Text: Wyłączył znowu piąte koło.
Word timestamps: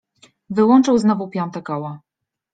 Wyłączył 0.49 0.97
znowu 0.97 1.27
piąte 1.29 1.61
koło. 1.61 1.99